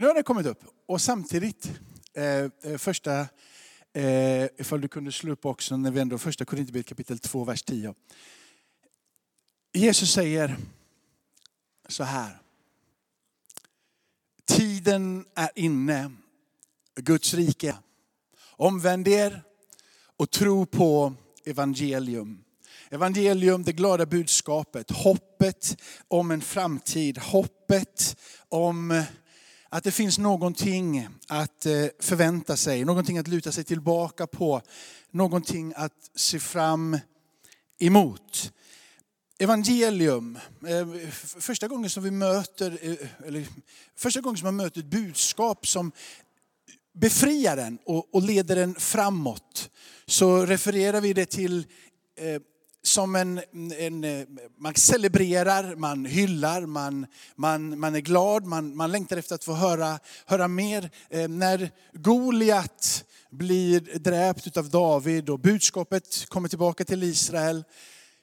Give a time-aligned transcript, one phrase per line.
[0.00, 0.64] nu har det kommit upp.
[0.86, 1.70] Och samtidigt,
[2.14, 3.20] eh, eh, första,
[3.92, 7.62] eh, ifall du kunde slå upp också när vi ändå första Korinthierbrevet kapitel 2, vers
[7.62, 7.94] 10.
[9.72, 10.56] Jesus säger
[11.88, 12.38] så här.
[14.44, 16.10] Tiden är inne,
[16.94, 17.76] Guds rike.
[18.50, 19.42] Omvänd er
[20.16, 22.44] och tro på evangelium.
[22.90, 28.16] Evangelium, det glada budskapet, hoppet om en framtid, hoppet
[28.48, 29.04] om
[29.68, 34.62] att det finns någonting att eh, förvänta sig, någonting att luta sig tillbaka på,
[35.10, 36.98] någonting att se fram
[37.78, 38.52] emot.
[39.38, 43.46] Evangelium, eh, första gången som vi möter, eh, eller
[43.96, 45.92] första gången som man möter ett budskap som
[46.94, 49.70] befriar den och leder den framåt,
[50.06, 51.66] så refererar vi det till
[52.86, 53.40] som en,
[53.78, 54.26] en, eh,
[54.58, 57.06] man celebrerar, man hyllar, man,
[57.36, 60.90] man, man är glad, man, man längtar efter att få höra, höra mer.
[61.10, 67.64] Eh, när Goliat blir dräpt av David och budskapet kommer tillbaka till Israel,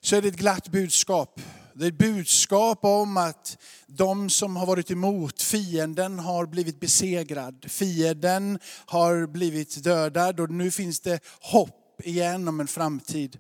[0.02, 1.42] så är det ett glatt budskap.
[1.76, 7.66] Det är ett budskap om att de som har varit emot, fienden har blivit besegrad.
[7.68, 13.38] Fienden har blivit dödad och nu finns det hopp igen om en framtid.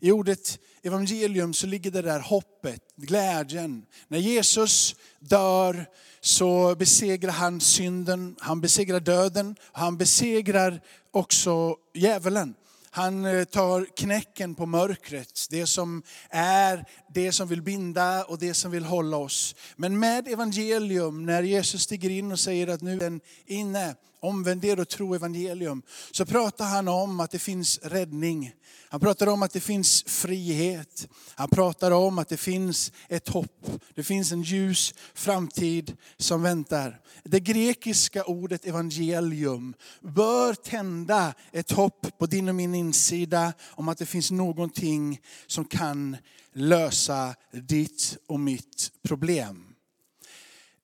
[0.00, 3.86] I ordet evangelium så ligger det där hoppet, glädjen.
[4.08, 5.86] När Jesus dör
[6.20, 10.80] så besegrar han synden, han besegrar döden, han besegrar
[11.10, 12.54] också djävulen.
[12.90, 16.84] Han eh, tar knäcken på mörkret, det som är
[17.16, 19.54] det som vill binda och det som vill hålla oss.
[19.76, 24.64] Men med evangelium, när Jesus stiger in och säger att nu är den inne, omvänd
[24.64, 28.52] er och tro evangelium, så pratar han om att det finns räddning.
[28.88, 31.08] Han pratar om att det finns frihet.
[31.34, 33.66] Han pratar om att det finns ett hopp.
[33.94, 37.00] Det finns en ljus framtid som väntar.
[37.24, 43.98] Det grekiska ordet evangelium bör tända ett hopp på din och min insida om att
[43.98, 46.16] det finns någonting som kan
[46.56, 49.74] lösa ditt och mitt problem.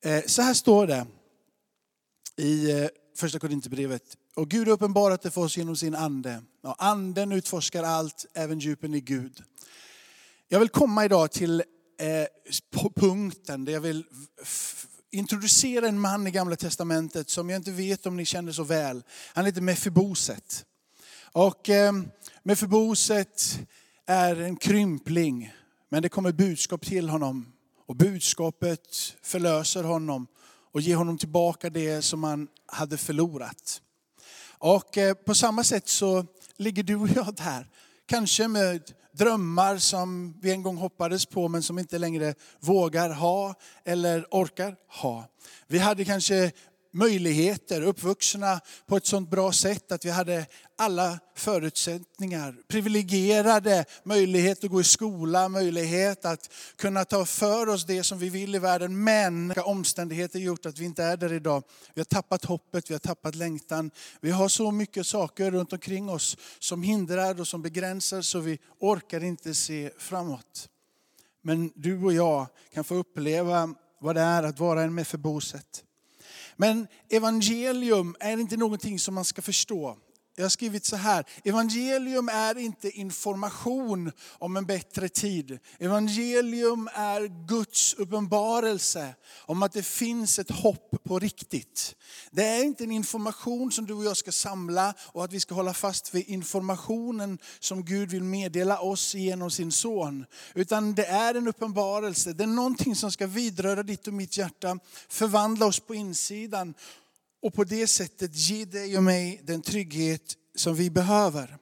[0.05, 1.06] Eh, så här står det
[2.37, 6.43] i eh, första Korinthierbrevet och Gud har uppenbarat det för oss genom sin ande.
[6.62, 9.43] Ja, anden utforskar allt, även djupen i Gud.
[10.49, 11.60] Jag vill komma idag till
[12.00, 12.27] eh,
[12.94, 14.04] punkten där jag vill
[15.10, 19.03] introducera en man i gamla testamentet som jag inte vet om ni känner så väl.
[19.34, 20.65] Han heter Mefiboset.
[21.33, 21.93] Och eh,
[22.43, 23.59] Mefiboset
[24.06, 25.53] är en krympling,
[25.92, 27.53] men det kommer budskap till honom.
[27.86, 28.80] Och budskapet
[29.22, 30.26] förlöser honom
[30.72, 33.82] och ger honom tillbaka det som han hade förlorat.
[34.58, 36.26] Och eh, på samma sätt så
[36.56, 37.69] ligger du och jag där.
[38.06, 38.82] Kanske med
[39.12, 43.54] drömmar som vi en gång hoppades på men som inte längre vågar ha
[43.84, 45.24] eller orkar ha.
[45.66, 46.53] Vi hade kanske
[46.92, 50.47] möjligheter, uppvuxna på ett sånt bra sätt att vi hade
[50.78, 52.56] alla förutsättningar.
[52.69, 58.28] Privilegierade möjlighet att gå i skola, möjlighet att kunna ta för oss det som vi
[58.28, 59.04] vill i världen.
[59.04, 61.62] Men omständigheter gjort att vi inte är där idag.
[61.94, 63.91] Vi har tappat hoppet, vi har tappat längtan.
[64.20, 68.59] Vi har så mycket saker runt omkring oss som hindrar och som begränsar så vi
[68.78, 70.69] orkar inte se framåt.
[71.42, 75.84] Men du och jag kan få uppleva vad det är att vara en Mefiboset.
[76.56, 79.96] Men evangelium är inte någonting som man ska förstå.
[80.34, 85.59] Jag har skrivit så här, evangelium är inte information om en bättre tid.
[85.78, 89.15] Evangelium är Guds uppenbarelse
[89.47, 91.94] om att det finns ett hopp på riktigt.
[92.31, 95.54] Det är inte en information som du och jag ska samla och att vi ska
[95.54, 100.26] hålla fast vid informationen som Gud vill meddela oss genom sin son.
[100.54, 104.78] Utan det är en uppenbarelse, det är någonting som ska vidröra ditt och mitt hjärta,
[105.09, 106.75] förvandla oss på insidan
[107.42, 111.58] och på det sättet ge dig och mig den trygghet som vi behöver.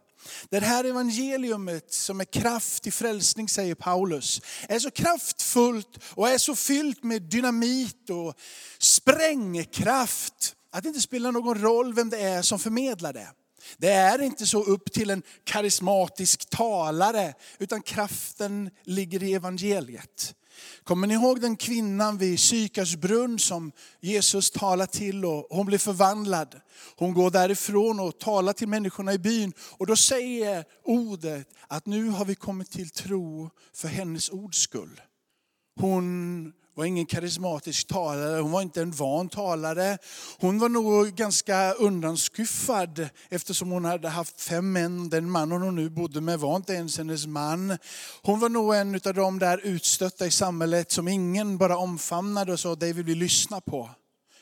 [0.49, 6.39] Det här evangeliumet som är kraft i frälsning, säger Paulus, är så kraftfullt och är
[6.39, 8.35] så fyllt med dynamit och
[8.79, 13.29] sprängkraft att det inte spelar någon roll vem det är som förmedlar det.
[13.79, 20.35] Det är inte så upp till en karismatisk talare, utan kraften ligger i evangeliet.
[20.85, 25.79] Kommer ni ihåg den kvinnan vid Sykars brunn som Jesus talar till och hon blir
[25.79, 26.61] förvandlad.
[26.97, 32.09] Hon går därifrån och talar till människorna i byn och då säger ordet att nu
[32.09, 35.01] har vi kommit till tro för hennes ords skull.
[35.81, 39.99] Hon var ingen karismatisk talare, hon var inte en van talare.
[40.39, 45.09] Hon var nog ganska undanskuffad eftersom hon hade haft fem män.
[45.09, 47.79] Den mannen hon nu bodde med var inte ens hennes man.
[48.23, 52.61] Hon var nog en av de där utstötta i samhället som ingen bara omfamnade och
[52.61, 53.91] sa, dig vill vi lyssna på.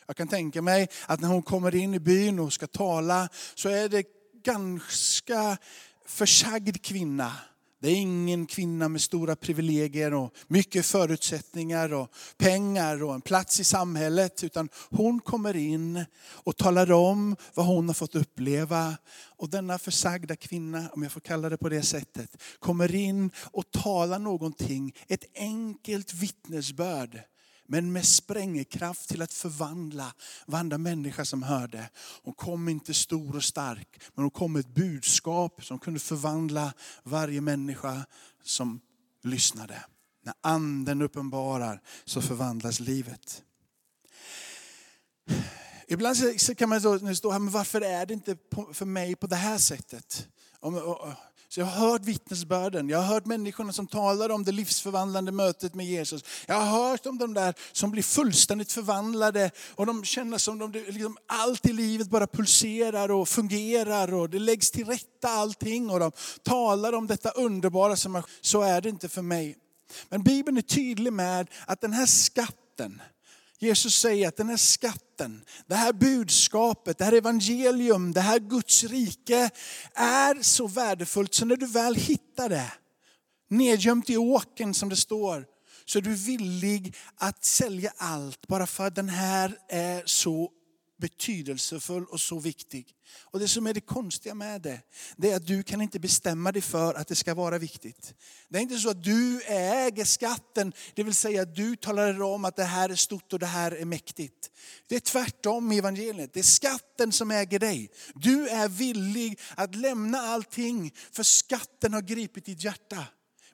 [0.06, 3.68] Jag kan tänka mig att när hon kommer in i byn och ska tala så
[3.68, 4.04] är det
[4.44, 5.58] ganska
[6.06, 7.32] försagd kvinna.
[7.80, 13.60] Det är ingen kvinna med stora privilegier och mycket förutsättningar och pengar och en plats
[13.60, 14.44] i samhället.
[14.44, 18.96] Utan hon kommer in och talar om vad hon har fått uppleva.
[19.36, 23.70] Och denna försagda kvinna, om jag får kalla det på det sättet, kommer in och
[23.70, 27.20] talar någonting, ett enkelt vittnesbörd
[27.70, 30.14] men med sprängkraft till att förvandla
[30.46, 31.90] varenda människa som hörde.
[32.22, 36.72] Hon kom inte stor och stark, men hon kom med ett budskap som kunde förvandla
[37.02, 38.06] varje människa
[38.44, 38.80] som
[39.22, 39.84] lyssnade.
[40.24, 43.42] När anden uppenbarar så förvandlas livet.
[45.88, 46.16] Ibland
[46.58, 46.80] kan man
[47.16, 48.36] stå här, men varför är det inte
[48.72, 50.28] för mig på det här sättet?
[51.50, 55.74] Så jag har hört vittnesbörden, jag har hört människorna som talar om det livsförvandlande mötet
[55.74, 56.24] med Jesus.
[56.46, 60.72] Jag har hört om de där som blir fullständigt förvandlade och de känner som om
[60.72, 66.00] liksom allt i livet bara pulserar och fungerar och det läggs till rätta allting och
[66.00, 66.12] de
[66.42, 69.56] talar om detta underbara som så är det inte för mig.
[70.08, 73.02] Men Bibeln är tydlig med att den här skatten,
[73.58, 78.84] Jesus säger att den här skatten, det här budskapet, det här evangelium, det här Guds
[78.84, 79.50] rike
[79.94, 82.72] är så värdefullt så när du väl hittar det,
[83.50, 85.46] nedgömt i åken som det står,
[85.84, 90.50] så är du villig att sälja allt bara för att den här är så
[90.98, 92.94] betydelsefull och så viktig.
[93.20, 94.80] Och det som är det konstiga med det,
[95.16, 98.14] det är att du kan inte bestämma dig för att det ska vara viktigt.
[98.48, 102.44] Det är inte så att du äger skatten, det vill säga att du talar om
[102.44, 104.50] att det här är stort och det här är mäktigt.
[104.86, 106.32] Det är tvärtom i evangeliet.
[106.32, 107.90] Det är skatten som äger dig.
[108.14, 113.04] Du är villig att lämna allting för skatten har gripit ditt hjärta.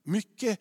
[0.04, 0.60] Mycket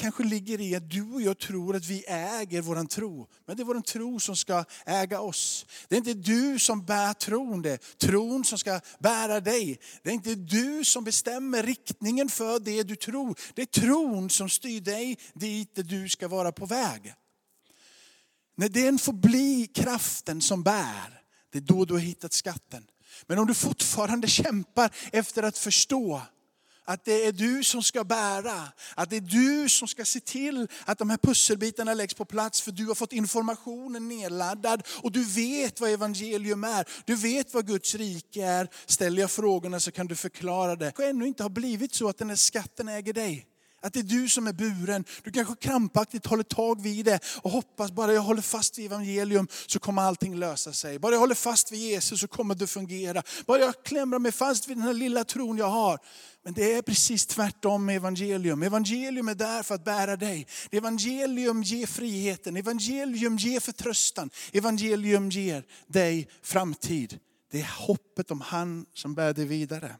[0.00, 3.28] kanske ligger i att du och jag tror att vi äger vår tro.
[3.46, 5.66] Men det är vår tro som ska äga oss.
[5.88, 9.78] Det är inte du som bär tron, det är tron som ska bära dig.
[10.02, 13.38] Det är inte du som bestämmer riktningen för det du tror.
[13.54, 17.14] Det är tron som styr dig dit där du ska vara på väg.
[18.56, 21.22] När den får bli kraften som bär,
[21.52, 22.86] det är då du har hittat skatten.
[23.26, 26.22] Men om du fortfarande kämpar efter att förstå
[26.84, 30.68] att det är du som ska bära, att det är du som ska se till
[30.84, 35.24] att de här pusselbitarna läggs på plats för du har fått informationen nedladdad och du
[35.24, 36.88] vet vad evangelium är.
[37.04, 38.68] Du vet vad Guds rike är.
[38.86, 40.92] Ställer jag frågorna så kan du förklara det.
[40.96, 43.46] Det ännu inte har blivit så att den här skatten äger dig.
[43.82, 45.04] Att det är du som är buren.
[45.24, 49.48] Du kanske krampaktigt håller tag vid det och hoppas bara jag håller fast vid evangelium
[49.66, 50.98] så kommer allting lösa sig.
[50.98, 53.22] Bara jag håller fast vid Jesus så kommer det fungera.
[53.46, 55.98] Bara jag klämmer mig fast vid den här lilla tron jag har.
[56.42, 58.62] Men det är precis tvärtom med evangelium.
[58.62, 60.46] Evangelium är där för att bära dig.
[60.70, 67.18] Evangelium ger friheten, evangelium ger förtröstan, evangelium ger dig framtid.
[67.50, 69.96] Det är hoppet om han som bär dig vidare.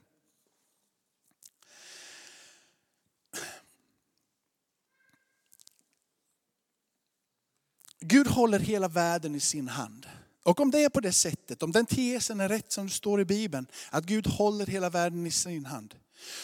[8.01, 10.05] Gud håller hela världen i sin hand.
[10.43, 13.21] Och om det är på det sättet, om den tesen är rätt som det står
[13.21, 15.95] i Bibeln, att Gud håller hela världen i sin hand,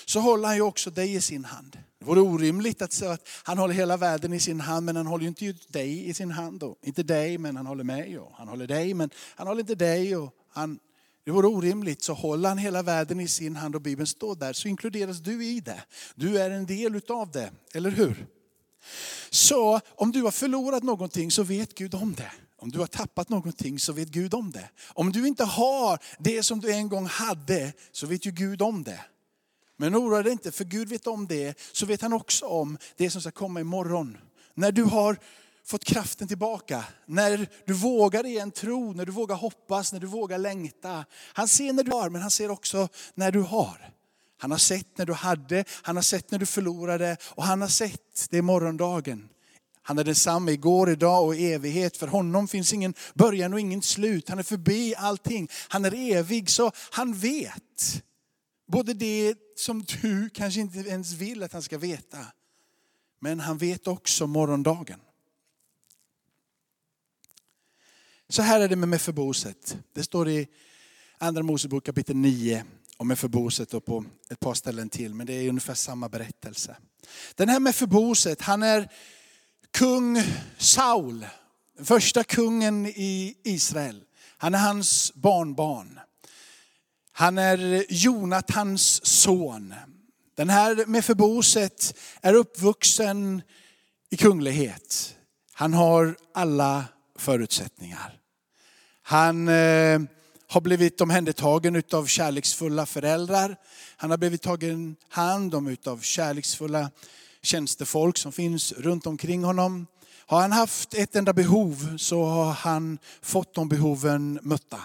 [0.06, 1.77] så håller han ju också dig i sin hand.
[2.00, 5.08] Det vore orimligt att säga att han håller hela världen i sin hand, men han
[5.08, 6.63] håller ju inte dig i sin hand.
[6.63, 8.20] Och inte dig, men han håller mig.
[8.20, 10.17] Och han håller dig, men han håller inte dig.
[10.17, 10.79] Och han,
[11.25, 12.03] det vore orimligt.
[12.03, 15.46] Så håller han hela världen i sin hand och Bibeln står där, så inkluderas du
[15.46, 15.84] i det.
[16.15, 18.27] Du är en del utav det, eller hur?
[19.29, 22.31] Så om du har förlorat någonting så vet Gud om det.
[22.60, 24.69] Om du har tappat någonting så vet Gud om det.
[24.88, 28.84] Om du inte har det som du en gång hade så vet ju Gud om
[28.84, 29.00] det.
[29.77, 33.10] Men oroa dig inte, för Gud vet om det, så vet han också om det
[33.10, 34.17] som ska komma imorgon.
[34.53, 35.17] När du har
[35.65, 40.38] fått kraften tillbaka, när du vågar igen tro, när du vågar hoppas, när du vågar
[40.38, 41.05] längta.
[41.34, 43.93] Han ser när du har, men han ser också när du har.
[44.38, 47.67] Han har sett när du hade, han har sett när du förlorade och han har
[47.67, 49.29] sett det morgondagen.
[49.82, 51.98] Han är densamme igår, idag och i evighet.
[51.98, 54.29] För honom finns ingen början och ingen slut.
[54.29, 55.50] Han är förbi allting.
[55.67, 58.03] Han är evig så han vet.
[58.67, 62.17] Både det som du kanske inte ens vill att han ska veta.
[63.20, 65.00] Men han vet också morgondagen.
[68.29, 69.77] Så här är det med Mefiboset.
[69.94, 70.48] Det står i
[71.17, 72.65] Andra Mosebok kapitel 9
[72.98, 75.13] och Mefiboset och på ett par ställen till.
[75.13, 76.75] Men det är ungefär samma berättelse.
[77.36, 78.89] Den här Mefiboset, han är
[79.72, 80.24] kung
[80.58, 81.25] Saul.
[81.84, 84.04] Första kungen i Israel.
[84.38, 86.00] Han är hans barnbarn.
[87.12, 89.74] Han är Jonatans son.
[90.36, 93.42] Den här Mefiboset är uppvuxen
[94.10, 95.16] i kunglighet.
[95.54, 96.86] Han har alla
[97.16, 98.20] förutsättningar.
[99.01, 100.00] Han eh,
[100.48, 103.56] har blivit omhändertagen av kärleksfulla föräldrar.
[103.98, 106.92] Han har blivit tagen hand om av kärleksfulla
[107.42, 109.88] tjänstefolk som finns runt omkring honom.
[110.25, 114.80] Har han haft ett enda behov så har han fått de behoven mötta.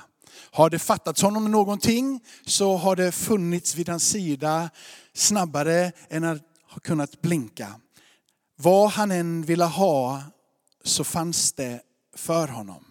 [0.51, 4.71] Har det fattats honom någonting så har det funnits vid hans sida
[5.15, 7.75] snabbare än att ha kunnat blinka.
[8.57, 10.23] Vad han än ville ha
[10.85, 11.81] så fanns det
[12.17, 12.85] för honom.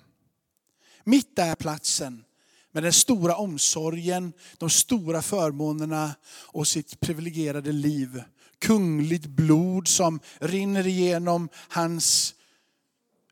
[1.04, 2.24] Mitt är platsen
[2.72, 8.24] med den stora omsorgen, de stora förmånerna och sitt privilegierade liv.
[8.60, 12.36] Kungligt blod som rinner igenom hans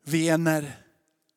[0.04, 0.76] vener.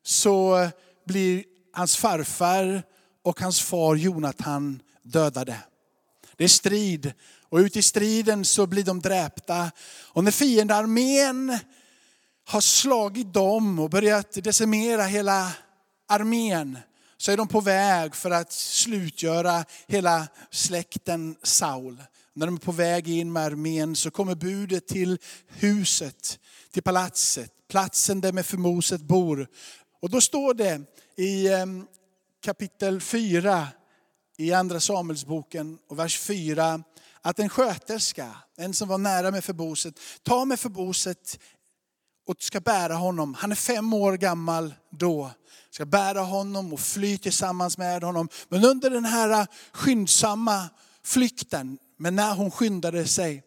[0.02, 0.68] Så
[1.06, 2.82] blir hans farfar
[3.22, 5.56] och hans far Jonathan dödade.
[6.36, 7.12] Det är strid
[7.48, 9.70] och ut i striden så blir de dräpta.
[10.12, 11.58] Och när fiendearmén
[12.44, 15.52] har slagit dem och börjat decimera hela
[16.08, 16.78] armén
[17.24, 22.02] så är de på väg för att slutgöra hela släkten Saul.
[22.34, 26.38] När de är på väg in med armén så kommer budet till huset,
[26.72, 29.48] till palatset, platsen där Mefiboset bor.
[30.02, 30.80] Och då står det
[31.16, 31.86] i ehm,
[32.42, 33.68] kapitel 4
[34.36, 36.82] i andra Samuelsboken och vers 4
[37.20, 41.38] att en sköterska, en som var nära med förboset, tar med förboset
[42.26, 43.34] och ska bära honom.
[43.34, 45.30] Han är fem år gammal då.
[45.70, 48.28] Ska bära honom och fly tillsammans med honom.
[48.48, 50.68] Men under den här skyndsamma
[51.04, 53.42] flykten, men när hon skyndade sig,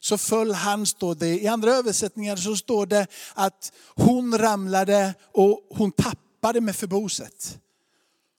[0.00, 1.40] så föll han, står det.
[1.40, 7.58] I andra översättningar så står det att hon ramlade och hon tappade med förboset.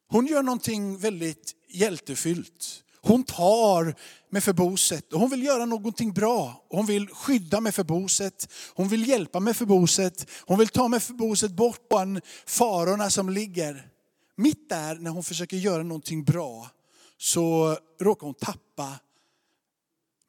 [0.08, 2.84] Hon gör någonting väldigt hjältefyllt.
[3.04, 3.96] Hon tar
[4.30, 6.66] med förboset och hon vill göra någonting bra.
[6.70, 8.52] Hon vill skydda med förboset.
[8.74, 10.30] Hon vill hjälpa med förboset.
[10.46, 13.88] Hon vill ta med förboset bort från farorna som ligger.
[14.36, 16.70] Mitt där när hon försöker göra någonting bra
[17.18, 19.00] så råkar hon tappa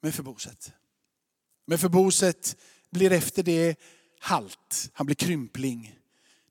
[0.01, 0.71] med förboset.
[1.65, 2.57] Med förboset
[2.89, 3.75] blir efter det
[4.19, 4.89] halt.
[4.93, 5.95] Han blir krympling.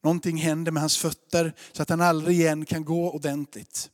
[0.02, 3.90] Någonting händer med hans fötter så att han aldrig igen kan gå ordentligt.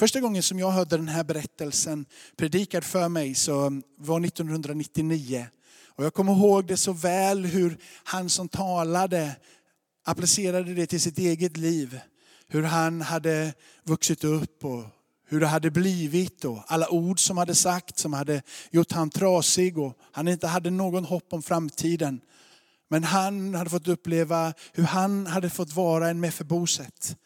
[0.00, 5.46] Första gången som jag hörde den här berättelsen predikad för mig så var 1999.
[5.86, 9.36] Och jag kommer ihåg det så väl hur han som talade
[10.04, 12.00] applicerade det till sitt eget liv.
[12.48, 13.54] Hur han hade
[13.84, 14.84] vuxit upp och
[15.28, 19.78] hur det hade blivit och alla ord som hade sagt som hade gjort han trasig
[19.78, 22.20] och han inte hade någon hopp om framtiden.
[22.88, 27.16] Men han hade fått uppleva hur han hade fått vara en Mefeboset.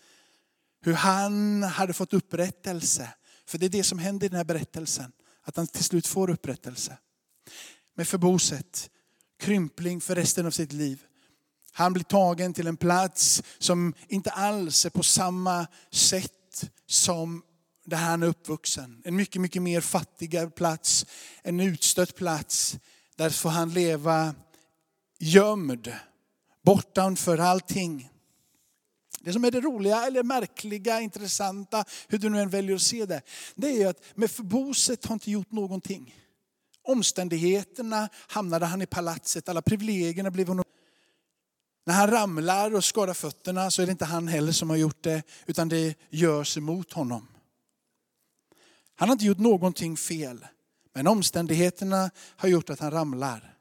[0.85, 3.09] Hur han hade fått upprättelse.
[3.47, 5.13] För det är det som händer i den här berättelsen.
[5.43, 6.99] Att han till slut får upprättelse.
[7.97, 8.91] Med förboset,
[9.41, 11.03] krympling för resten av sitt liv.
[11.73, 17.43] Han blir tagen till en plats som inte alls är på samma sätt som
[17.85, 19.03] där han är uppvuxen.
[19.05, 21.07] En mycket, mycket mer fattigare plats,
[21.43, 22.77] en utstött plats.
[23.17, 24.35] Där får han leva
[25.19, 25.93] gömd,
[26.63, 28.11] bortanför allting.
[29.25, 33.07] Det som är det roliga, eller märkliga, intressanta, hur du nu än väljer att se
[33.07, 33.23] det,
[33.55, 36.15] det är att med förboset har inte gjort någonting.
[36.83, 40.65] Omständigheterna hamnade han i palatset, alla privilegierna blev honom.
[41.87, 45.03] När han ramlar och skadar fötterna så är det inte han heller som har gjort
[45.03, 47.29] det, utan det görs emot honom.
[48.95, 50.47] Han har inte gjort någonting fel,
[50.95, 53.54] men omständigheterna har gjort att han ramlar.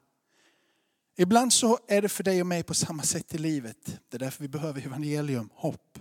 [1.16, 3.86] Ibland så är det för dig och mig på samma sätt i livet.
[4.08, 5.98] Det är därför vi behöver evangelium, hopp.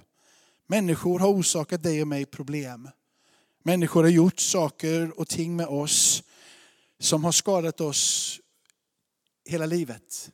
[0.67, 2.89] Människor har orsakat dig och mig problem.
[3.63, 6.23] Människor har gjort saker och ting med oss
[6.99, 8.39] som har skadat oss
[9.45, 10.31] hela livet.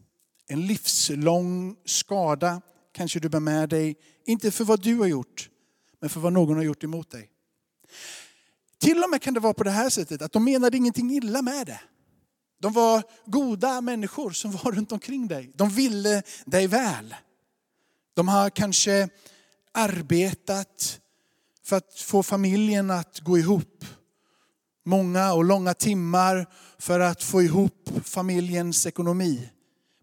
[0.48, 5.50] En livslång skada kanske du bär med dig, inte för vad du har gjort,
[6.00, 7.32] men för vad någon har gjort emot dig.
[8.78, 11.42] Till och med kan det vara på det här sättet att de menade ingenting illa
[11.42, 11.82] med det.
[12.60, 15.52] De var goda människor som var runt omkring dig.
[15.56, 17.16] De ville dig väl.
[18.14, 19.10] De har kanske
[19.72, 21.00] arbetat
[21.64, 23.86] för att få familjen att gå ihop.
[24.86, 26.48] Många och långa timmar
[26.80, 29.50] för att få ihop familjens ekonomi.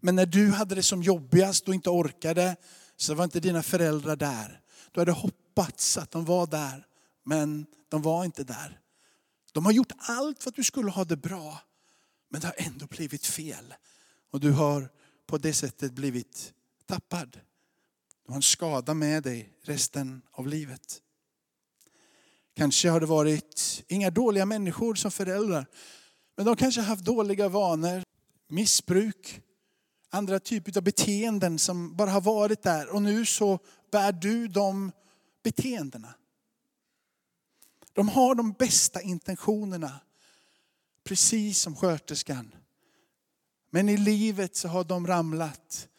[0.01, 2.55] Men när du hade det som jobbigast och inte orkade
[2.97, 4.61] så var inte dina föräldrar där.
[4.91, 6.85] Du hade hoppats att de var där,
[7.25, 8.79] men de var inte där.
[9.51, 11.61] De har gjort allt för att du skulle ha det bra.
[12.29, 13.73] Men det har ändå blivit fel.
[14.31, 14.89] Och du har
[15.25, 16.53] på det sättet blivit
[16.85, 17.39] tappad.
[18.25, 21.01] Du har en skada med dig resten av livet.
[22.55, 25.65] Kanske har det varit inga dåliga människor som föräldrar.
[26.35, 28.03] Men de kanske har haft dåliga vanor,
[28.47, 29.41] missbruk,
[30.09, 32.89] andra typer av beteenden som bara har varit där.
[32.89, 33.59] Och nu så
[33.91, 34.91] bär du de
[35.43, 36.13] beteendena.
[37.93, 39.99] De har de bästa intentionerna,
[41.07, 42.55] precis som sköterskan.
[43.69, 45.89] Men i livet så har de ramlat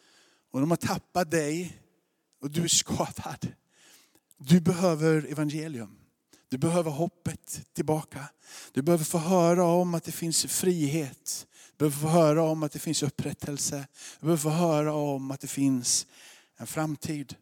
[0.51, 1.81] och de har tappat dig
[2.41, 3.53] och du är skadad.
[4.37, 5.95] Du behöver evangelium.
[6.49, 8.25] Du behöver hoppet tillbaka.
[8.71, 11.47] Du behöver få höra om att det finns frihet.
[11.71, 13.87] Du behöver få höra om att det finns upprättelse.
[14.19, 16.07] Du behöver få höra om att det finns
[16.57, 17.35] en framtid.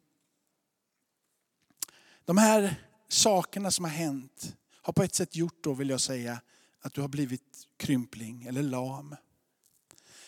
[2.26, 2.76] De här
[3.08, 6.42] sakerna som har hänt har på ett sätt gjort då, vill jag säga,
[6.88, 9.16] att du har blivit krympling eller lam.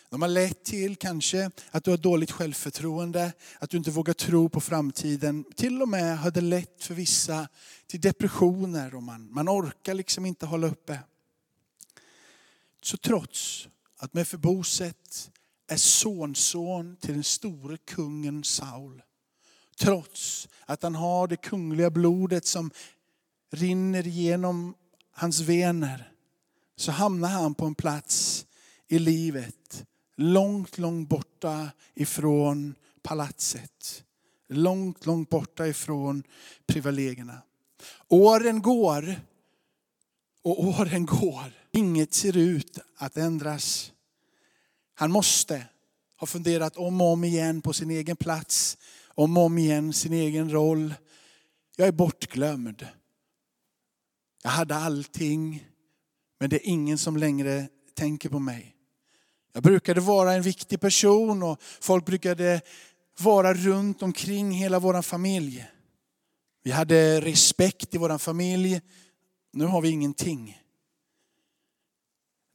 [0.08, 4.48] De har lett till kanske att du har dåligt självförtroende, att du inte vågar tro
[4.48, 5.44] på framtiden.
[5.56, 7.48] Till och med har det lett för vissa
[7.86, 10.98] till depressioner och man, man orkar liksom inte hålla uppe.
[12.82, 15.30] Så trots att Mefiboset
[15.68, 19.02] är sonson till den store kungen Saul,
[19.78, 22.70] trots att han har det kungliga blodet som
[23.50, 24.74] rinner igenom
[25.12, 26.09] hans vener,
[26.80, 28.46] så hamnar han på en plats
[28.88, 29.84] i livet
[30.16, 34.04] långt, långt borta ifrån palatset.
[34.48, 36.22] Långt, långt borta ifrån
[36.66, 37.42] privilegierna.
[38.08, 39.20] Åren går
[40.42, 41.52] och åren går.
[41.72, 43.92] Inget ser ut att ändras.
[44.94, 45.66] Han måste
[46.16, 50.12] ha funderat om och om igen på sin egen plats, om och om igen sin
[50.12, 50.94] egen roll.
[51.76, 52.86] Jag är bortglömd.
[54.42, 55.69] Jag hade allting,
[56.40, 58.74] men det är ingen som längre tänker på mig.
[59.52, 62.60] Jag brukade vara en viktig person och folk brukade
[63.18, 65.66] vara runt omkring hela vår familj.
[66.62, 68.80] Vi hade respekt i vår familj.
[69.52, 70.58] Nu har vi ingenting.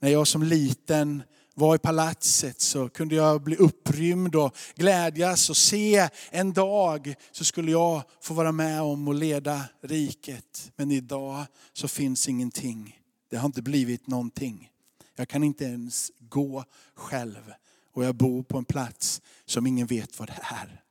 [0.02, 1.24] När jag som liten
[1.54, 7.46] var i palatset så kunde jag bli upprymd och glädjas och se en dag så
[7.46, 10.72] skulle jag få vara med om att leda riket.
[10.76, 13.05] Men idag så finns ingenting.
[13.30, 14.72] Det har inte blivit någonting.
[15.16, 17.54] Jag kan inte ens gå själv
[17.92, 20.84] och jag bor på en plats som ingen vet vad det är.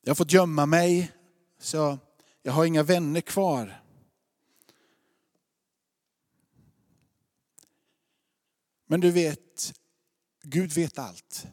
[0.00, 1.12] Jag har fått gömma mig
[1.58, 1.98] så
[2.42, 3.82] jag har inga vänner kvar.
[8.86, 9.74] Men du vet,
[10.42, 11.46] Gud vet allt.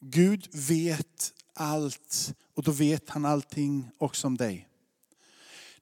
[0.00, 4.67] Gud vet allt och då vet han allting också om dig.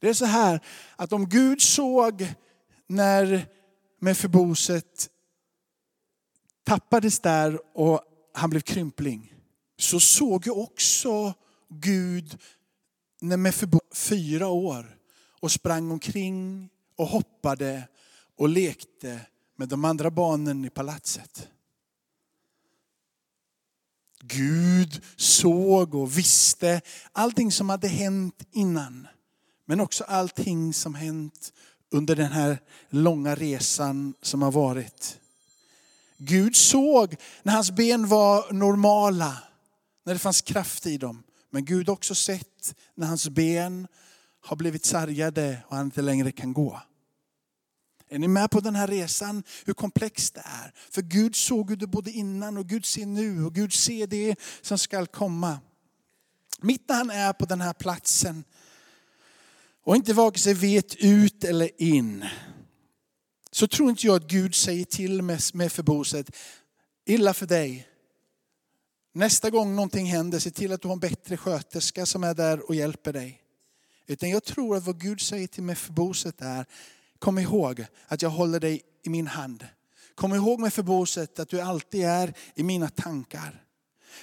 [0.07, 0.61] Det är så här
[0.97, 2.35] att om Gud såg
[2.87, 3.49] när
[4.01, 5.11] Mefiboset
[6.65, 8.01] tappades där och
[8.35, 9.35] han blev krympling,
[9.79, 11.35] så såg ju också
[11.69, 12.39] Gud
[13.21, 14.99] när Mefiboset fyra år
[15.41, 17.89] och sprang omkring och hoppade
[18.37, 19.21] och lekte
[19.57, 21.49] med de andra barnen i palatset.
[24.21, 26.81] Gud såg och visste
[27.13, 29.09] allting som hade hänt innan.
[29.67, 31.53] Men också allting som hänt
[31.91, 35.19] under den här långa resan som har varit.
[36.19, 39.39] Gud såg när hans ben var normala,
[40.05, 41.23] när det fanns kraft i dem.
[41.51, 43.87] Men Gud har också sett när hans ben
[44.41, 46.81] har blivit sargade och han inte längre kan gå.
[48.09, 49.43] Är ni med på den här resan?
[49.65, 50.73] Hur komplext det är.
[50.91, 54.79] För Gud såg det både innan och Gud ser nu och Gud ser det som
[54.79, 55.59] skall komma.
[56.61, 58.45] Mitt när han är på den här platsen
[59.87, 62.25] och inte vare sig vet ut eller in.
[63.51, 66.31] Så tror inte jag att Gud säger till med, förboset,
[67.05, 67.89] illa för dig.
[69.15, 72.69] Nästa gång någonting händer, se till att du har en bättre sköterska som är där
[72.69, 73.43] och hjälper dig.
[74.07, 76.67] Utan jag tror att vad Gud säger till Mefiboset är,
[77.19, 79.67] kom ihåg att jag håller dig i min hand.
[80.15, 83.65] Kom ihåg med förboset att du alltid är i mina tankar.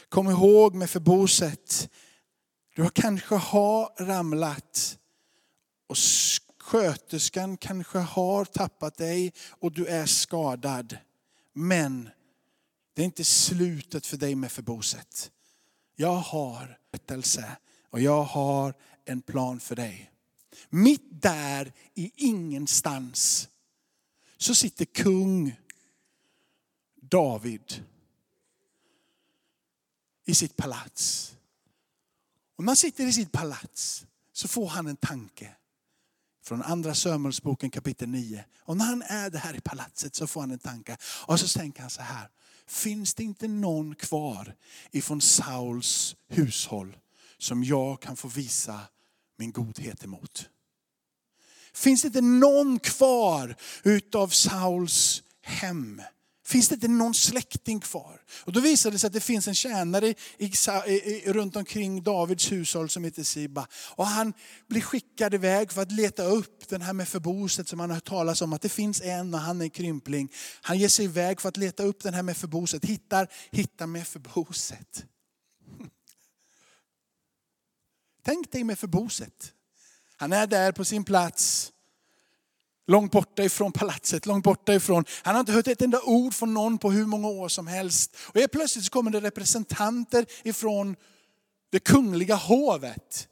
[0.09, 1.89] Kom ihåg med förboset,
[2.75, 4.97] du kanske har ramlat
[5.93, 5.97] och
[6.63, 10.97] sköterskan kanske har tappat dig och du är skadad.
[11.53, 12.09] Men
[12.93, 15.31] det är inte slutet för dig med förboset.
[15.95, 17.57] Jag har rättelse
[17.89, 18.73] och jag har
[19.05, 20.11] en plan för dig.
[20.69, 23.49] Mitt där i ingenstans
[24.37, 25.55] så sitter kung
[27.01, 27.83] David
[30.25, 31.35] i sitt palats.
[32.55, 35.55] Och när han sitter i sitt palats så får han en tanke
[36.43, 38.45] från andra Samuelsboken kapitel 9.
[38.59, 40.97] Och när han är det här i palatset så får han en tanke.
[41.25, 42.29] Och så tänker han så här.
[42.67, 44.55] Finns det inte någon kvar
[44.91, 46.97] ifrån Sauls hushåll
[47.37, 48.79] som jag kan få visa
[49.37, 50.49] min godhet emot?
[51.73, 56.01] Finns det inte någon kvar utav Sauls hem?
[56.45, 58.21] Finns det inte någon släkting kvar?
[58.45, 60.51] Och då visade det sig att det finns en tjänare i, i,
[60.91, 63.67] i, runt omkring Davids hushåll som heter Siba.
[63.95, 64.33] Och han
[64.67, 68.05] blir skickad iväg för att leta upp den här med förboset som han har hört
[68.05, 68.53] talas om.
[68.53, 70.31] Att det finns en och han är en krympling.
[70.61, 72.85] Han ger sig iväg för att leta upp den här med förboset.
[72.85, 75.05] Hittar, hittar med förboset.
[78.25, 79.53] Tänk dig med förboset.
[80.17, 81.72] Han är där på sin plats.
[82.87, 85.05] Långt borta ifrån palatset, långt borta ifrån.
[85.23, 88.15] Han har inte hört ett enda ord från någon på hur många år som helst.
[88.19, 90.95] Och helt plötsligt så kommer det representanter ifrån
[91.71, 93.27] det kungliga hovet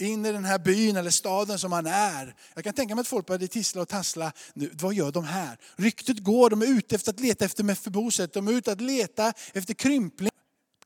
[0.00, 2.34] in i den här byn eller staden som han är.
[2.54, 4.32] Jag kan tänka mig att folk började tissla och tassla.
[4.54, 5.58] Nu, vad gör de här?
[5.76, 8.32] Ryktet går, de är ute efter att leta efter Mefiboset.
[8.32, 10.30] De är ute att leta efter krympling.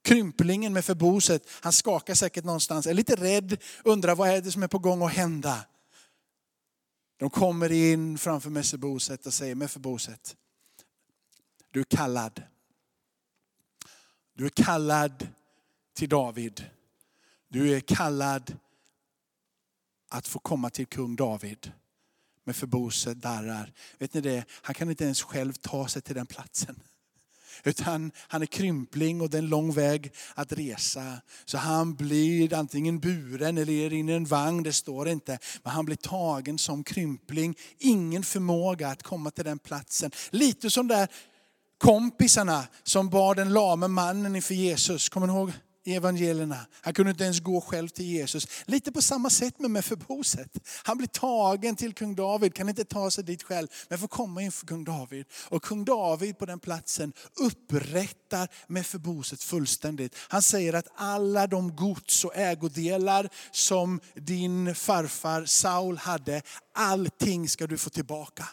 [0.02, 4.62] Krymplingen med förboset, han skakar säkert någonstans, är lite rädd, undrar vad är det som
[4.62, 5.64] är på gång att hända.
[7.16, 10.36] De kommer in framför Mefeboset och säger Mefeboset,
[11.70, 12.42] du är kallad.
[14.34, 15.28] Du är kallad
[15.94, 16.70] till David.
[17.48, 18.56] Du är kallad
[20.08, 21.72] att få komma till kung David.
[22.44, 23.72] Mefeboset darrar.
[23.98, 24.44] Vet ni det?
[24.50, 26.80] Han kan inte ens själv ta sig till den platsen.
[27.64, 31.20] Utan han är krympling och det är en lång väg att resa.
[31.44, 35.38] Så han blir antingen buren eller in i en vagn, det står inte.
[35.62, 37.54] Men han blir tagen som krympling.
[37.78, 40.10] Ingen förmåga att komma till den platsen.
[40.30, 41.08] Lite som där
[41.78, 45.08] kompisarna som bar den lame mannen inför Jesus.
[45.08, 45.52] Kommer ni ihåg?
[45.84, 46.66] I evangelierna.
[46.80, 48.48] Han kunde inte ens gå själv till Jesus.
[48.64, 50.50] Lite på samma sätt med Mefiboset.
[50.82, 54.42] Han blir tagen till kung David, kan inte ta sig dit själv, men får komma
[54.42, 55.26] inför kung David.
[55.48, 60.16] Och kung David på den platsen upprättar Mefiboset fullständigt.
[60.28, 66.42] Han säger att alla de gods och ägodelar som din farfar Saul hade,
[66.74, 68.48] allting ska du få tillbaka.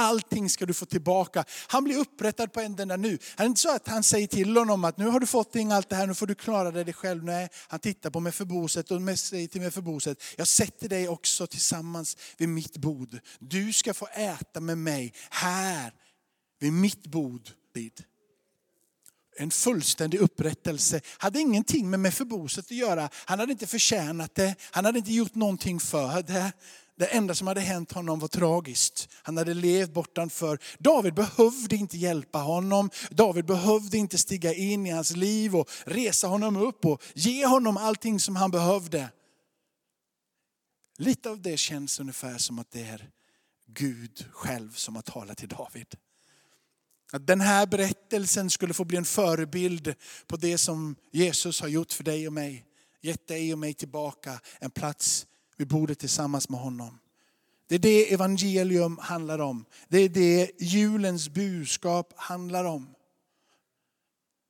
[0.00, 1.44] Allting ska du få tillbaka.
[1.66, 3.18] Han blir upprättad på änden där nu.
[3.36, 5.72] Det är inte så att han säger till honom att nu har du fått in
[5.72, 7.24] allt det här, nu får du klara dig själv.
[7.24, 12.48] Nej, han tittar på Mefiboset och säger till Mefiboset, jag sätter dig också tillsammans vid
[12.48, 13.18] mitt bord.
[13.38, 15.92] Du ska få äta med mig här
[16.60, 17.50] vid mitt bord.
[19.36, 21.00] En fullständig upprättelse.
[21.18, 23.08] Hade ingenting med Mefiboset att göra.
[23.12, 24.54] Han hade inte förtjänat det.
[24.70, 26.52] Han hade inte gjort någonting för det.
[26.98, 29.08] Det enda som hade hänt honom var tragiskt.
[29.22, 30.58] Han hade levt bortanför.
[30.78, 32.90] David behövde inte hjälpa honom.
[33.10, 37.76] David behövde inte stiga in i hans liv och resa honom upp och ge honom
[37.76, 39.10] allting som han behövde.
[40.98, 43.10] Lite av det känns ungefär som att det är
[43.66, 45.94] Gud själv som har talat till David.
[47.12, 49.94] Att den här berättelsen skulle få bli en förebild
[50.26, 52.64] på det som Jesus har gjort för dig och mig.
[53.02, 55.26] Gett dig och mig tillbaka en plats
[55.58, 56.98] vid bordet tillsammans med honom.
[57.68, 59.64] Det är det evangelium handlar om.
[59.88, 62.94] Det är det julens budskap handlar om.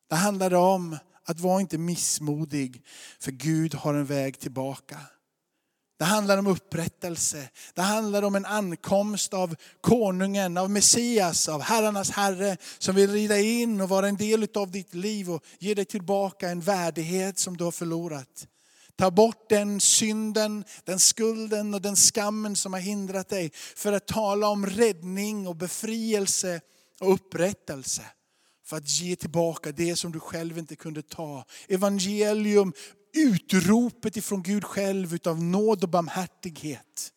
[0.08, 2.82] Det handlar om att vara inte missmodig,
[3.20, 4.98] för Gud har en väg tillbaka.
[5.98, 7.48] Det handlar om upprättelse.
[7.74, 13.38] Det handlar om en ankomst av konungen, av Messias, av herrarnas herre som vill rida
[13.38, 17.56] in och vara en del av ditt liv och ge dig tillbaka en värdighet som
[17.56, 18.46] du har förlorat.
[18.98, 24.06] Ta bort den synden, den skulden och den skammen som har hindrat dig för att
[24.06, 26.60] tala om räddning och befrielse
[27.00, 28.02] och upprättelse.
[28.66, 31.44] För att ge tillbaka det som du själv inte kunde ta.
[31.68, 32.72] Evangelium,
[33.16, 37.12] utropet ifrån Gud själv utav nåd och barmhärtighet.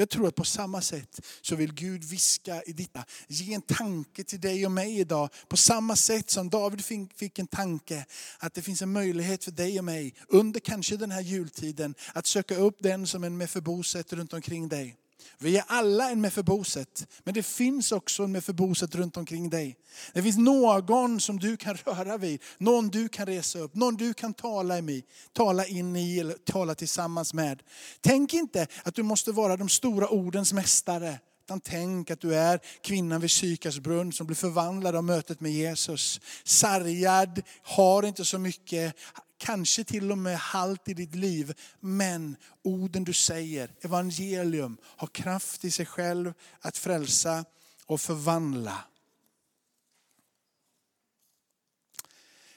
[0.00, 2.96] Jag tror att på samma sätt så vill Gud viska i ditt
[3.28, 5.28] ge en tanke till dig och mig idag.
[5.48, 6.84] På samma sätt som David
[7.16, 8.06] fick en tanke
[8.38, 12.26] att det finns en möjlighet för dig och mig under kanske den här jultiden att
[12.26, 14.99] söka upp den som en förboset runt omkring dig.
[15.38, 19.76] Vi är alla en Mefiboset, men det finns också en Mefiboset runt omkring dig.
[20.12, 24.14] Det finns någon som du kan röra vid, någon du kan resa upp, någon du
[24.14, 25.02] kan tala, med,
[25.32, 27.62] tala in i eller tala tillsammans med.
[28.00, 31.18] Tänk inte att du måste vara de stora ordens mästare.
[31.44, 35.52] Utan tänk att du är kvinnan vid Sykars brunn som blir förvandlad av mötet med
[35.52, 36.20] Jesus.
[36.44, 38.96] Sargad, har inte så mycket,
[39.40, 41.54] kanske till och med halt i ditt liv.
[41.80, 47.44] Men orden du säger, evangelium, har kraft i sig själv att frälsa
[47.86, 48.84] och förvandla.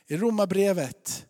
[0.07, 1.25] I Romarbrevet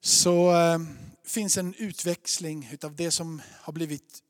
[0.00, 0.78] så eh,
[1.24, 4.22] finns en utväxling av det som har blivit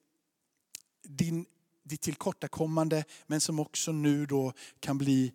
[1.03, 1.47] din,
[1.83, 5.33] ditt tillkortakommande men som också nu då kan bli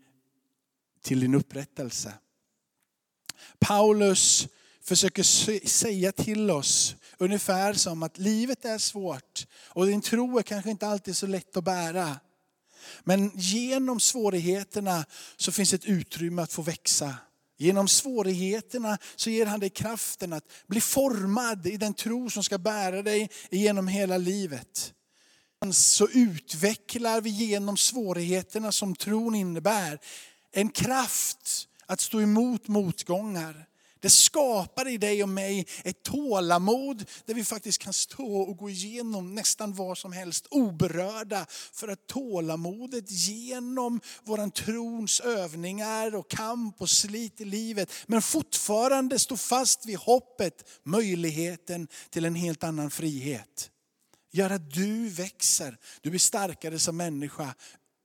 [1.01, 2.13] till din upprättelse.
[3.59, 4.47] Paulus
[4.83, 5.23] försöker
[5.67, 10.87] säga till oss ungefär som att livet är svårt och din tro är kanske inte
[10.87, 12.19] alltid så lätt att bära.
[13.03, 15.05] Men genom svårigheterna
[15.37, 17.15] så finns ett utrymme att få växa.
[17.57, 22.57] Genom svårigheterna så ger han dig kraften att bli formad i den tro som ska
[22.57, 24.93] bära dig genom hela livet.
[25.73, 29.99] Så utvecklar vi genom svårigheterna som tron innebär
[30.51, 33.68] en kraft att stå emot motgångar.
[34.01, 38.69] Det skapar i dig och mig ett tålamod där vi faktiskt kan stå och gå
[38.69, 41.45] igenom nästan vad som helst oberörda.
[41.73, 49.19] För att tålamodet genom våran trons övningar och kamp och slit i livet, men fortfarande
[49.19, 53.71] stå fast vid hoppet, möjligheten till en helt annan frihet.
[54.31, 57.55] Gör att du växer, du blir starkare som människa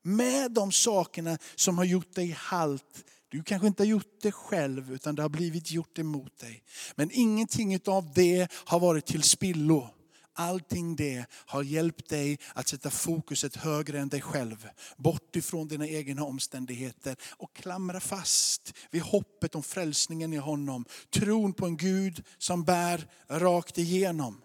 [0.04, 4.92] med de sakerna som har gjort dig halt du kanske inte har gjort det själv
[4.92, 6.62] utan det har blivit gjort emot dig.
[6.94, 9.88] Men ingenting av det har varit till spillo.
[10.32, 14.68] Allting det har hjälpt dig att sätta fokuset högre än dig själv.
[14.96, 20.84] Bort ifrån dina egna omständigheter och klamra fast vid hoppet om frälsningen i honom.
[21.10, 24.42] Tron på en Gud som bär rakt igenom.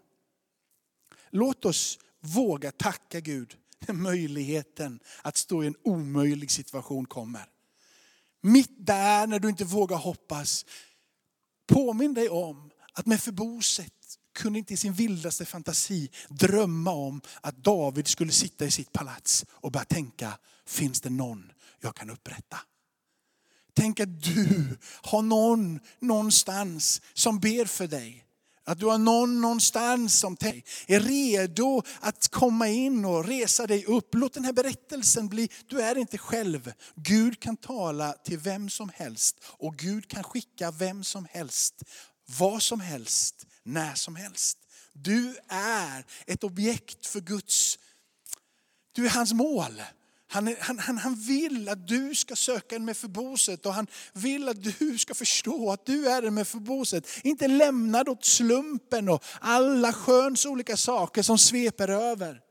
[1.29, 7.45] Låt oss våga tacka Gud när möjligheten att stå i en omöjlig situation kommer.
[8.41, 10.65] Mitt där när du inte vågar hoppas.
[11.67, 13.93] Påminn dig om att Mefiboset
[14.35, 19.45] kunde inte i sin vildaste fantasi drömma om att David skulle sitta i sitt palats
[19.49, 22.57] och börja tänka, finns det någon jag kan upprätta?
[23.73, 28.25] Tänk att du har någon någonstans som ber för dig.
[28.69, 30.37] Att du har någon någonstans som
[30.87, 34.09] är redo att komma in och resa dig upp.
[34.13, 36.73] Låt den här berättelsen bli, du är inte själv.
[36.95, 41.83] Gud kan tala till vem som helst och Gud kan skicka vem som helst,
[42.37, 44.57] vad som helst, när som helst.
[44.93, 47.79] Du är ett objekt för Guds,
[48.91, 49.81] du är hans mål.
[50.31, 54.63] Han, han, han, han vill att du ska söka en Mefiboset och han vill att
[54.79, 57.07] du ska förstå att du är en Mefiboset.
[57.23, 62.41] Inte lämnad åt slumpen och alla sköns olika saker som sveper över.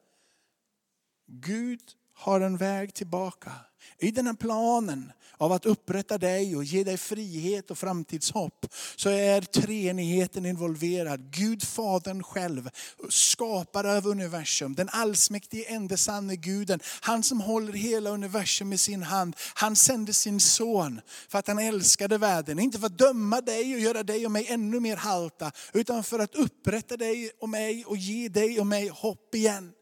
[1.29, 1.81] Gud
[2.15, 3.53] har en väg tillbaka.
[3.99, 9.11] I den här planen av att upprätta dig och ge dig frihet och framtidshopp så
[9.11, 11.31] är treenigheten involverad.
[11.31, 12.71] Gud Fadern själv,
[13.09, 16.81] skapare av universum, den allsmäktige ende sanne guden.
[17.01, 19.37] Han som håller hela universum i sin hand.
[19.55, 22.59] Han sände sin son för att han älskade världen.
[22.59, 25.53] Inte för att döma dig och göra dig och mig ännu mer halta.
[25.73, 29.73] Utan för att upprätta dig och mig och ge dig och mig hopp igen.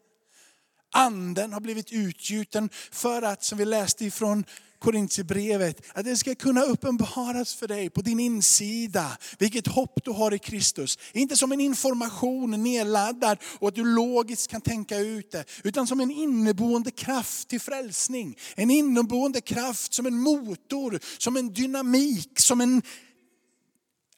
[0.91, 4.45] Anden har blivit utgjuten för att, som vi läste ifrån
[4.79, 10.33] Korintierbrevet, att det ska kunna uppenbaras för dig på din insida, vilket hopp du har
[10.33, 10.99] i Kristus.
[11.13, 15.99] Inte som en information nedladdad och att du logiskt kan tänka ut det, utan som
[15.99, 18.37] en inneboende kraft till frälsning.
[18.55, 22.81] En inneboende kraft som en motor, som en dynamik, som en...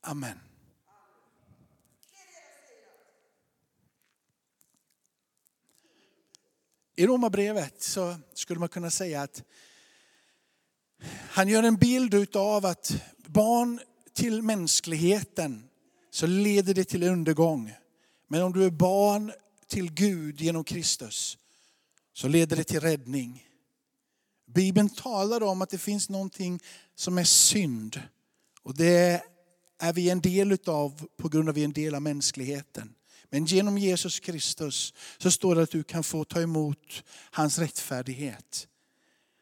[0.01, 0.39] Amen.
[6.95, 9.43] I Romarbrevet så skulle man kunna säga att
[11.07, 12.93] han gör en bild av att
[13.27, 13.79] barn
[14.13, 15.63] till mänskligheten
[16.11, 17.73] så leder det till undergång.
[18.27, 19.31] Men om du är barn
[19.67, 21.37] till Gud genom Kristus
[22.13, 23.45] så leder det till räddning.
[24.47, 26.59] Bibeln talar om att det finns någonting
[26.95, 28.01] som är synd.
[28.63, 29.23] Och det
[29.79, 32.95] är vi en del utav på grund av att vi är en del av mänskligheten.
[33.29, 38.67] Men genom Jesus Kristus så står det att du kan få ta emot hans rättfärdighet.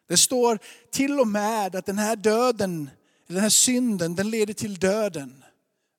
[0.07, 0.59] Det står
[0.91, 2.89] till och med att den här döden,
[3.27, 5.43] den här synden, den leder till döden.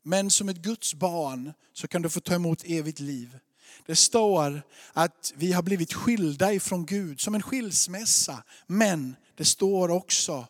[0.02, 3.38] Men som ett Guds barn så kan du få ta emot evigt liv.
[3.86, 8.42] Det står att vi har blivit skilda ifrån Gud som en skilsmässa.
[8.66, 10.46] Men det står också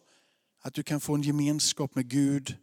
[0.62, 2.56] att du kan få en gemenskap med Gud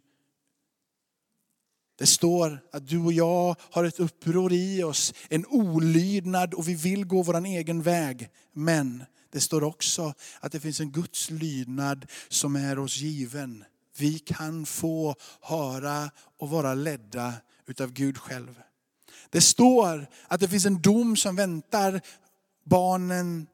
[1.98, 6.74] det står att du och jag har ett uppror i oss, en olydnad och vi
[6.74, 8.28] vill gå vår egen väg.
[8.52, 9.04] Men
[9.36, 13.64] det står också att det finns en Guds lydnad som är oss given.
[13.96, 17.34] Vi kan få höra och vara ledda
[17.66, 18.62] utav Gud själv.
[19.30, 22.00] Det står att det finns en dom som väntar
[22.64, 23.46] barnen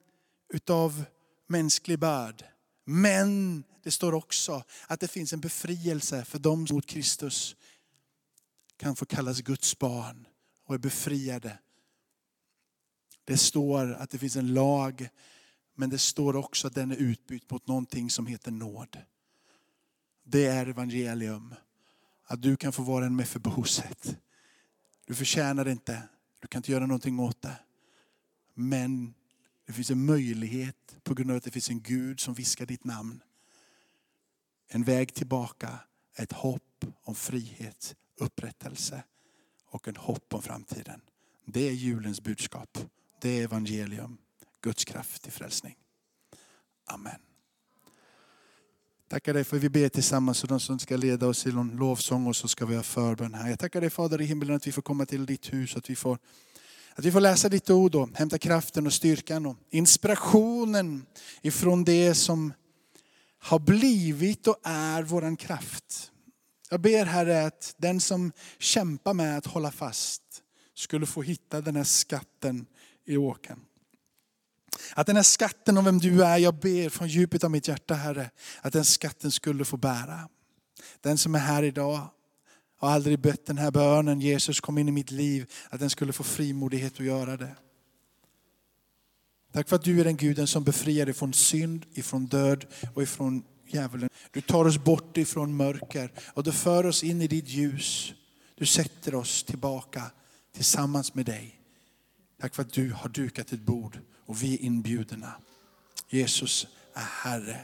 [0.52, 1.04] utav
[1.48, 2.44] mänsklig börd.
[2.84, 7.56] Men det står också att det finns en befrielse för dem som mot Kristus
[8.76, 10.26] kan få kallas Guds barn
[10.66, 11.58] och är befriade.
[13.24, 15.08] Det står att det finns en lag,
[15.74, 18.98] men det står också att den är utbytt mot någonting som heter nåd.
[20.24, 21.54] Det är evangelium.
[22.24, 24.16] Att du kan få vara en Mefiboset.
[25.06, 26.02] Du förtjänar det inte,
[26.40, 27.56] du kan inte göra någonting åt det.
[28.54, 29.14] Men
[29.66, 32.84] Det finns en möjlighet på grund av att det finns en Gud som viskar ditt
[32.84, 33.22] namn.
[34.68, 35.78] En väg tillbaka,
[36.16, 39.02] ett hopp om frihet, upprättelse
[39.66, 41.00] och en hopp om framtiden.
[41.44, 42.78] Det är julens budskap.
[43.20, 44.18] Det är evangelium.
[44.62, 45.76] Guds kraft till frälsning.
[46.86, 47.20] Amen.
[49.08, 51.76] Tackar dig för att vi ber tillsammans och de som ska leda oss i någon
[51.76, 53.50] lovsång och så ska vi ha förbön här.
[53.50, 55.96] Jag tackar dig Fader i himmelen att vi får komma till ditt hus, att vi
[55.96, 56.18] får,
[56.94, 61.06] att vi får läsa ditt ord och hämta kraften och styrkan och inspirationen
[61.42, 62.52] ifrån det som
[63.38, 66.10] har blivit och är våran kraft.
[66.70, 70.22] Jag ber Herre att den som kämpar med att hålla fast
[70.74, 72.66] skulle få hitta den här skatten
[73.04, 73.60] i åkern.
[74.94, 77.94] Att den här skatten om vem du är, jag ber från djupet av mitt hjärta
[77.94, 78.30] Herre,
[78.60, 80.28] att den skatten skulle få bära.
[81.00, 82.06] Den som är här idag
[82.78, 86.12] har aldrig bett den här bönen, Jesus kom in i mitt liv, att den skulle
[86.12, 87.54] få frimodighet att göra det.
[89.52, 93.02] Tack för att du är den guden som befriar dig från synd, ifrån död och
[93.02, 94.08] ifrån djävulen.
[94.30, 98.12] Du tar oss bort ifrån mörker och du för oss in i ditt ljus.
[98.54, 100.02] Du sätter oss tillbaka
[100.54, 101.58] tillsammans med dig.
[102.40, 105.32] Tack för att du har dukat ett bord och vi är inbjudna.
[106.08, 107.60] Jesus är Herre.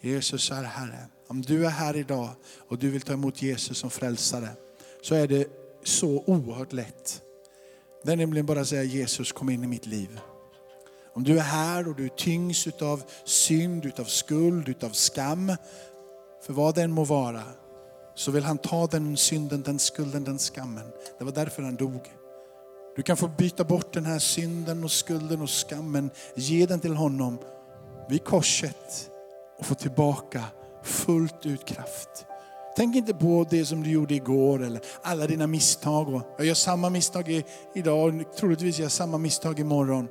[0.00, 1.06] Jesus är Herre.
[1.28, 2.30] Om du är här idag
[2.68, 4.48] och du vill ta emot Jesus som frälsare
[5.02, 5.46] så är det
[5.84, 7.22] så oerhört lätt.
[8.04, 10.20] Det är nämligen bara att säga Jesus kom in i mitt liv.
[11.14, 15.52] Om du är här och du tyngs av synd, av skuld, av skam,
[16.46, 17.42] för vad den må vara,
[18.14, 20.90] så vill han ta den synden, den skulden, den skammen.
[21.18, 22.00] Det var därför han dog.
[22.98, 26.94] Du kan få byta bort den här synden och skulden och skammen, ge den till
[26.94, 27.38] honom
[28.08, 29.10] vid korset
[29.58, 30.44] och få tillbaka
[30.82, 32.26] fullt ut kraft.
[32.76, 36.22] Tänk inte på det som du gjorde igår eller alla dina misstag.
[36.36, 37.42] Jag gör samma misstag
[37.74, 40.08] idag och troligtvis gör jag samma misstag imorgon.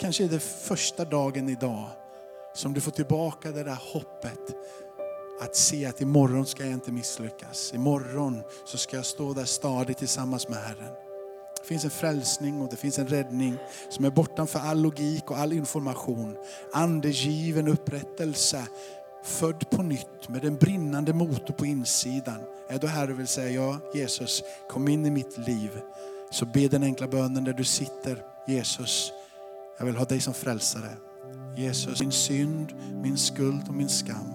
[0.00, 1.84] Kanske är det första dagen idag
[2.54, 4.56] som du får tillbaka det där hoppet.
[5.40, 7.72] Att se att imorgon ska jag inte misslyckas.
[7.74, 11.05] Imorgon så ska jag stå där stadigt tillsammans med Herren.
[11.62, 13.56] Det finns en frälsning och det finns en räddning
[13.88, 16.36] som är bortanför all logik och all information.
[16.72, 18.66] Andegiven upprättelse,
[19.24, 22.38] född på nytt med en brinnande motor på insidan.
[22.68, 25.70] Är du här och vill säga, ja Jesus, kom in i mitt liv.
[26.30, 28.22] Så be den enkla bönen där du sitter.
[28.46, 29.12] Jesus,
[29.78, 30.90] jag vill ha dig som frälsare.
[31.56, 34.32] Jesus, min synd, min skuld och min skam.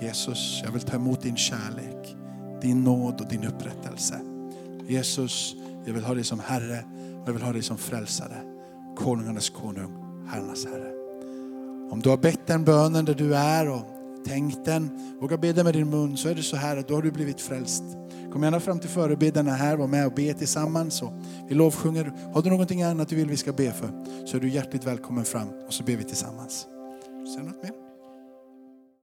[0.00, 2.16] Jesus, jag vill ta emot din kärlek,
[2.60, 4.20] din nåd och din upprättelse.
[4.88, 5.54] Jesus,
[5.86, 6.84] jag vill ha dig som Herre
[7.22, 8.36] och jag vill ha dig som frälsare.
[8.96, 10.92] Konungarnas konung, herrarnas Herre.
[11.90, 13.82] Om du har bett den bönen där du är och
[14.26, 16.94] tänkt den, våga be den med din mun så är det så här att då
[16.94, 17.84] har du blivit frälst.
[18.32, 21.02] Kom gärna fram till förebilderna här, var med och be tillsammans.
[21.02, 21.12] Och
[21.48, 22.12] vi lovsjunger.
[22.34, 23.90] Har du någonting annat du vill vi ska be för
[24.26, 26.66] så är du hjärtligt välkommen fram och så ber vi tillsammans.
[27.34, 27.83] Säg något mer?